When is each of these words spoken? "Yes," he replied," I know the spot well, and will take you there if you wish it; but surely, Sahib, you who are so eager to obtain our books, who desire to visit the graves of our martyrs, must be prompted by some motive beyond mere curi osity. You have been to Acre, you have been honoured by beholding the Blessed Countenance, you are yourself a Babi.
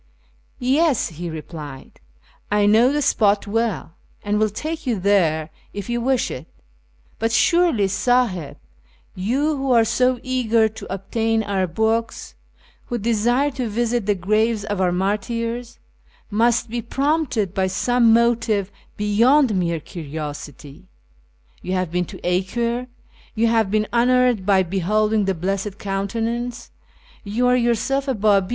"Yes," 0.77 1.09
he 1.09 1.29
replied," 1.29 1.99
I 2.59 2.65
know 2.65 2.91
the 2.91 3.03
spot 3.03 3.45
well, 3.45 3.91
and 4.23 4.39
will 4.39 4.49
take 4.49 4.87
you 4.87 4.99
there 4.99 5.51
if 5.73 5.91
you 5.91 6.01
wish 6.01 6.31
it; 6.31 6.47
but 7.19 7.31
surely, 7.31 7.87
Sahib, 7.87 8.57
you 9.13 9.55
who 9.55 9.71
are 9.73 9.85
so 9.85 10.19
eager 10.23 10.67
to 10.69 10.91
obtain 10.91 11.43
our 11.43 11.67
books, 11.67 12.33
who 12.87 12.97
desire 12.97 13.51
to 13.51 13.69
visit 13.69 14.07
the 14.07 14.15
graves 14.15 14.63
of 14.65 14.81
our 14.81 14.91
martyrs, 14.91 15.77
must 16.31 16.67
be 16.67 16.81
prompted 16.81 17.53
by 17.53 17.67
some 17.67 18.11
motive 18.11 18.71
beyond 18.97 19.53
mere 19.53 19.79
curi 19.79 20.13
osity. 20.13 20.85
You 21.61 21.73
have 21.73 21.91
been 21.91 22.05
to 22.05 22.19
Acre, 22.23 22.87
you 23.35 23.45
have 23.49 23.69
been 23.69 23.85
honoured 23.93 24.47
by 24.47 24.63
beholding 24.63 25.25
the 25.25 25.35
Blessed 25.35 25.77
Countenance, 25.77 26.71
you 27.23 27.45
are 27.45 27.55
yourself 27.55 28.07
a 28.07 28.15
Babi. 28.15 28.49